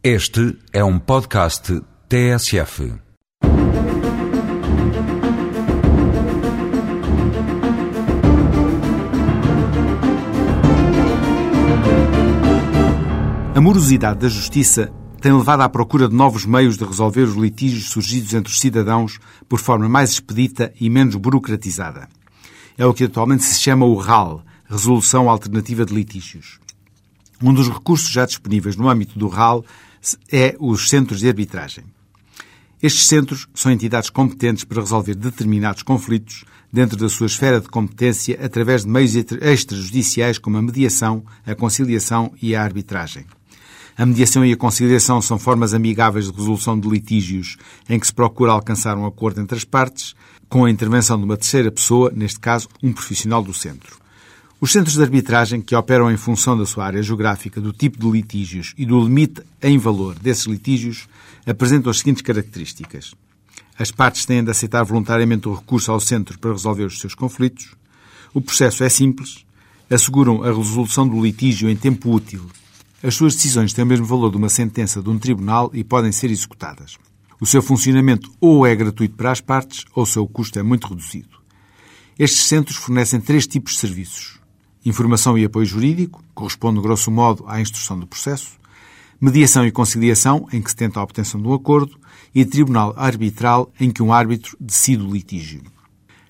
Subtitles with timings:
[0.00, 2.94] Este é um podcast TSF.
[13.52, 17.90] A morosidade da justiça tem levado à procura de novos meios de resolver os litígios
[17.90, 19.18] surgidos entre os cidadãos
[19.48, 22.08] por forma mais expedita e menos burocratizada.
[22.78, 26.60] É o que atualmente se chama o RAL, Resolução Alternativa de Litígios.
[27.42, 29.64] Um dos recursos já disponíveis no âmbito do RAL
[30.30, 31.84] é os centros de arbitragem.
[32.82, 38.38] Estes centros são entidades competentes para resolver determinados conflitos dentro da sua esfera de competência
[38.42, 43.26] através de meios extrajudiciais como a mediação, a conciliação e a arbitragem.
[43.96, 47.56] A mediação e a conciliação são formas amigáveis de resolução de litígios
[47.88, 50.14] em que se procura alcançar um acordo entre as partes,
[50.48, 53.98] com a intervenção de uma terceira pessoa, neste caso, um profissional do centro.
[54.60, 58.10] Os centros de arbitragem, que operam em função da sua área geográfica, do tipo de
[58.10, 61.08] litígios e do limite em valor desses litígios,
[61.46, 63.14] apresentam as seguintes características.
[63.78, 67.74] As partes têm de aceitar voluntariamente o recurso ao centro para resolver os seus conflitos.
[68.34, 69.44] O processo é simples.
[69.88, 72.44] Asseguram a resolução do litígio em tempo útil
[73.00, 76.10] as suas decisões têm o mesmo valor de uma sentença de um tribunal e podem
[76.10, 76.98] ser executadas.
[77.40, 80.88] O seu funcionamento ou é gratuito para as partes ou o seu custo é muito
[80.88, 81.38] reduzido.
[82.18, 84.37] Estes centros fornecem três tipos de serviços.
[84.88, 88.52] Informação e apoio jurídico, corresponde grosso modo à instrução do processo.
[89.20, 92.00] Mediação e conciliação, em que se tenta a obtenção do acordo.
[92.34, 95.60] E tribunal arbitral, em que um árbitro decide o litígio.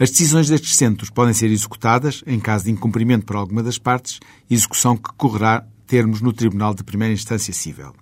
[0.00, 4.18] As decisões destes centros podem ser executadas, em caso de incumprimento por alguma das partes,
[4.50, 7.94] execução que correrá termos no Tribunal de Primeira Instância Civil.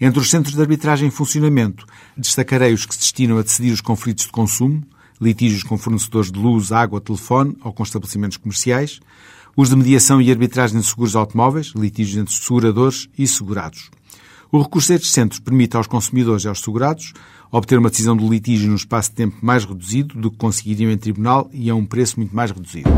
[0.00, 3.80] Entre os centros de arbitragem em funcionamento, destacarei os que se destinam a decidir os
[3.80, 4.82] conflitos de consumo,
[5.20, 8.98] litígios com fornecedores de luz, água, telefone ou com estabelecimentos comerciais,
[9.56, 13.90] os de mediação e arbitragem de seguros automóveis, litígios entre seguradores e segurados.
[14.50, 17.12] O recurso a estes centros permite aos consumidores e aos segurados
[17.50, 20.96] obter uma decisão de litígio num espaço de tempo mais reduzido do que conseguiriam em
[20.96, 22.90] tribunal e a um preço muito mais reduzido.